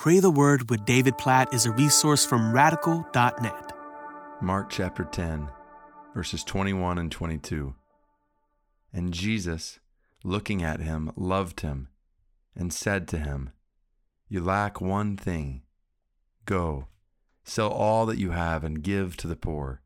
[0.00, 3.72] Pray the Word with David Platt is a resource from radical.net.
[4.40, 5.50] Mark chapter 10,
[6.14, 7.74] verses 21 and 22.
[8.94, 9.78] And Jesus,
[10.24, 11.88] looking at him, loved him
[12.56, 13.50] and said to him,
[14.26, 15.64] You lack one thing.
[16.46, 16.86] Go,
[17.44, 19.82] sell all that you have and give to the poor,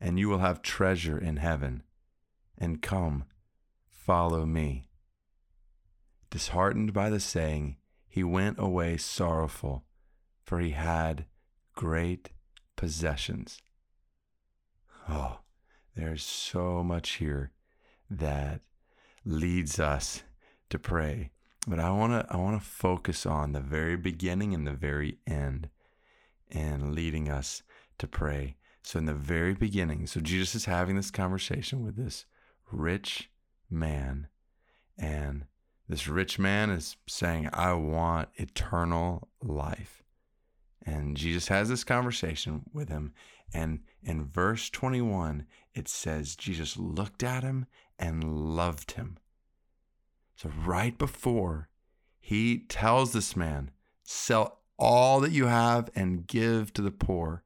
[0.00, 1.84] and you will have treasure in heaven.
[2.58, 3.26] And come,
[3.86, 4.88] follow me.
[6.30, 7.76] Disheartened by the saying,
[8.12, 9.84] he went away sorrowful,
[10.44, 11.24] for he had
[11.74, 12.28] great
[12.76, 13.62] possessions.
[15.08, 15.38] Oh,
[15.96, 17.52] there's so much here
[18.10, 18.60] that
[19.24, 20.24] leads us
[20.68, 21.30] to pray.
[21.66, 25.16] But I want to I want to focus on the very beginning and the very
[25.26, 25.70] end
[26.50, 27.62] and leading us
[27.96, 28.56] to pray.
[28.82, 32.26] So in the very beginning, so Jesus is having this conversation with this
[32.70, 33.30] rich
[33.70, 34.28] man
[34.98, 35.46] and
[35.92, 40.02] this rich man is saying, I want eternal life.
[40.86, 43.12] And Jesus has this conversation with him.
[43.52, 45.44] And in verse 21,
[45.74, 47.66] it says, Jesus looked at him
[47.98, 48.24] and
[48.56, 49.18] loved him.
[50.34, 51.68] So, right before
[52.18, 53.70] he tells this man,
[54.02, 57.42] sell all that you have and give to the poor,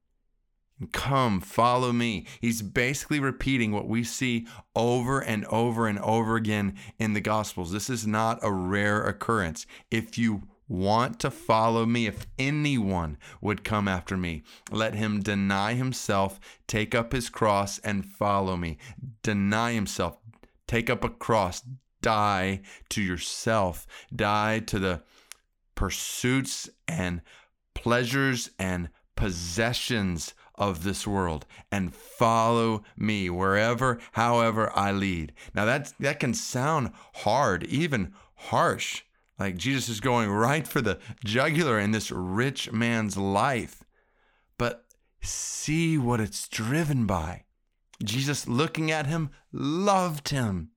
[0.92, 2.26] Come, follow me.
[2.40, 7.72] He's basically repeating what we see over and over and over again in the Gospels.
[7.72, 9.66] This is not a rare occurrence.
[9.90, 15.74] If you want to follow me, if anyone would come after me, let him deny
[15.74, 18.76] himself, take up his cross, and follow me.
[19.22, 20.18] Deny himself,
[20.66, 21.62] take up a cross,
[22.02, 25.02] die to yourself, die to the
[25.74, 27.22] pursuits and
[27.74, 35.32] pleasures and possessions of this world and follow me wherever however I lead.
[35.54, 39.02] Now that that can sound hard, even harsh.
[39.38, 43.84] Like Jesus is going right for the jugular in this rich man's life.
[44.56, 44.86] But
[45.20, 47.44] see what it's driven by.
[48.02, 50.70] Jesus looking at him loved him.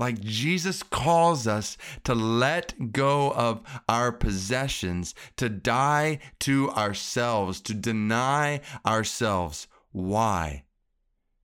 [0.00, 7.74] Like Jesus calls us to let go of our possessions, to die to ourselves, to
[7.74, 9.68] deny ourselves.
[9.92, 10.64] Why?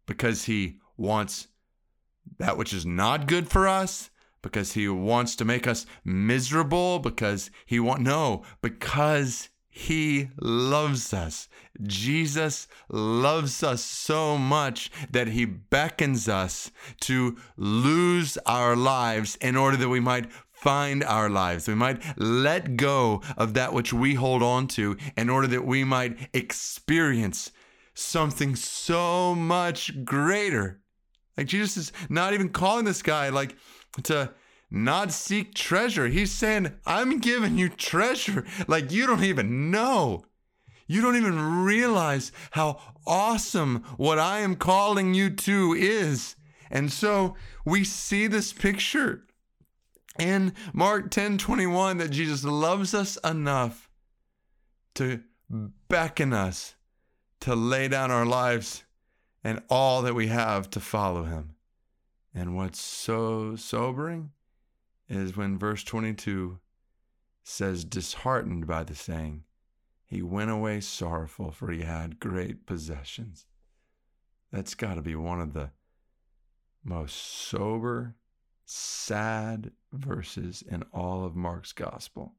[0.06, 1.49] Because He wants
[2.39, 4.09] that which is not good for us,
[4.41, 11.48] because He wants to make us miserable, because He want no, because he loves us.
[11.82, 16.70] Jesus loves us so much that he beckons us
[17.00, 21.69] to lose our lives in order that we might find our lives.
[21.69, 25.84] We might let go of that which we hold on to in order that we
[25.84, 27.50] might experience
[27.92, 30.81] something so much greater.
[31.36, 33.54] Like Jesus is not even calling this guy like
[34.04, 34.32] to
[34.71, 36.09] not seek treasure.
[36.09, 40.25] He's saying, I'm giving you treasure like you don't even know.
[40.87, 46.37] You don't even realize how awesome what I am calling you to is.
[46.71, 49.25] And so we see this picture
[50.19, 53.91] in Mark 10 21 that Jesus loves us enough
[54.94, 55.21] to
[55.88, 56.75] beckon us
[57.41, 58.84] to lay down our lives
[59.44, 61.54] and all that we have to follow him.
[62.34, 64.33] And what's so sobering
[65.09, 66.59] is when verse 22
[67.43, 69.44] says, disheartened by the saying,
[70.05, 73.47] he went away sorrowful, for he had great possessions.
[74.53, 75.71] That's got to be one of the
[76.84, 78.15] most sober,
[78.65, 82.34] sad verses in all of Mark's gospel.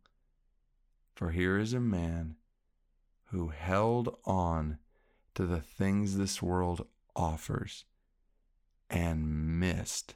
[1.15, 2.35] For here is a man
[3.31, 4.77] who held on
[5.35, 7.85] to the things this world offers
[8.89, 10.15] and missed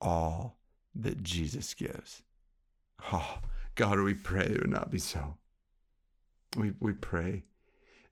[0.00, 0.58] all
[0.94, 2.22] that Jesus gives.
[3.12, 3.38] Oh,
[3.74, 5.36] God, we pray it would not be so.
[6.56, 7.44] We, we pray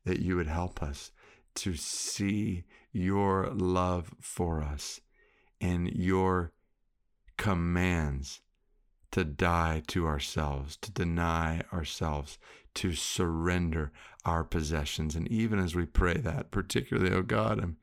[0.04, 1.10] that you would help us
[1.56, 5.00] to see your love for us
[5.60, 6.52] and your
[7.36, 8.40] commands
[9.10, 12.38] to die to ourselves, to deny ourselves,
[12.74, 13.90] to surrender
[14.24, 15.16] our possessions.
[15.16, 17.78] And even as we pray that, particularly, oh God, I'm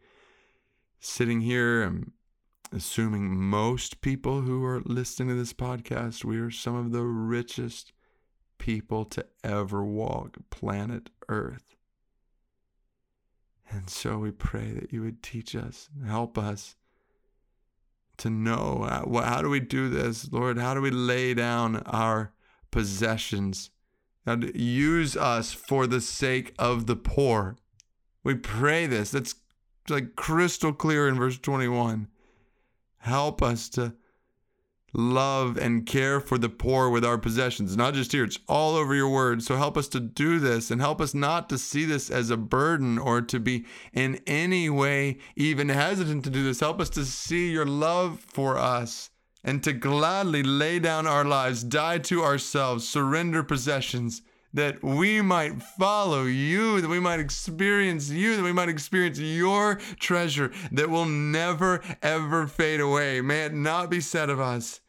[1.00, 2.14] sitting here, I'm
[2.74, 7.94] assuming most people who are listening to this podcast, we are some of the richest
[8.58, 11.76] people to ever walk planet Earth.
[13.70, 16.76] And so we pray that you would teach us, help us
[18.18, 20.58] to know uh, how, how do we do this, Lord?
[20.58, 22.34] How do we lay down our
[22.72, 23.72] possessions?
[24.26, 27.58] and use us for the sake of the poor.
[28.24, 29.12] We pray this.
[29.12, 29.36] That's
[29.90, 32.08] like crystal clear in verse 21.
[33.04, 33.94] Help us to
[34.94, 37.76] love and care for the poor with our possessions.
[37.76, 39.44] Not just here, it's all over your word.
[39.44, 42.38] So help us to do this and help us not to see this as a
[42.38, 46.62] burden or to be in any way even hesitant to do this.
[46.62, 49.10] Help us to see your love for us
[49.44, 54.22] and to gladly lay down our lives, die to ourselves, surrender possessions
[54.54, 59.76] that we might follow you, that we might experience you, that we might experience your
[60.00, 63.20] treasure that will never, ever fade away.
[63.22, 64.80] May it not be said of us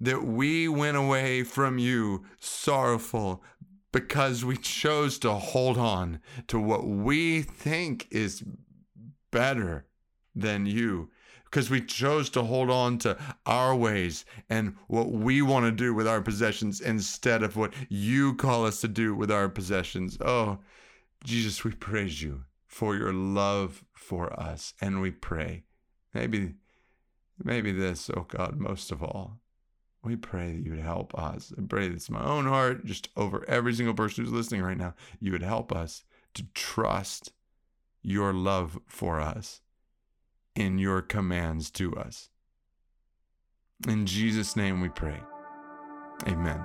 [0.00, 3.42] that we went away from you sorrowful
[3.92, 6.18] because we chose to hold on
[6.48, 8.42] to what we think is
[9.30, 9.86] better
[10.34, 11.10] than you
[11.54, 13.16] because we chose to hold on to
[13.46, 18.34] our ways and what we want to do with our possessions instead of what you
[18.34, 20.18] call us to do with our possessions.
[20.20, 20.58] Oh,
[21.22, 24.74] Jesus, we praise you for your love for us.
[24.80, 25.62] And we pray,
[26.12, 26.54] maybe,
[27.44, 29.38] maybe this, oh God, most of all,
[30.02, 31.52] we pray that you would help us.
[31.56, 34.94] I pray that's my own heart, just over every single person who's listening right now.
[35.20, 36.02] You would help us
[36.34, 37.30] to trust
[38.02, 39.60] your love for us
[40.54, 42.28] in your commands to us.
[43.88, 45.20] In Jesus' name we pray.
[46.26, 46.60] Amen.